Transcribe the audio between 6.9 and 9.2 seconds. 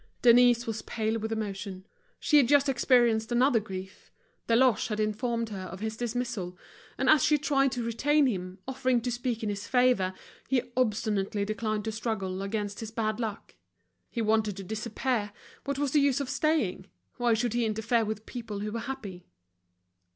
and as she tried to retain him, offering to